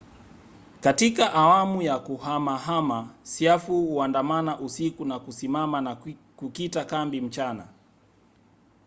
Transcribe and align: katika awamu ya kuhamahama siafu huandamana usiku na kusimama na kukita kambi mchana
katika 0.79 1.33
awamu 1.33 1.81
ya 1.81 1.99
kuhamahama 1.99 3.13
siafu 3.23 3.85
huandamana 3.87 4.59
usiku 4.59 5.05
na 5.05 5.19
kusimama 5.19 5.81
na 5.81 5.95
kukita 6.37 6.85
kambi 6.85 7.21
mchana 7.21 7.67